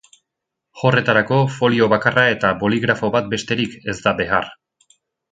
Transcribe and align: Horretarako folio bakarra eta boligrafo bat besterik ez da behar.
Horretarako 0.87 1.41
folio 1.57 1.89
bakarra 1.93 2.23
eta 2.37 2.51
boligrafo 2.63 3.11
bat 3.19 3.27
besterik 3.35 3.77
ez 3.93 3.97
da 4.07 4.15
behar. 4.23 4.49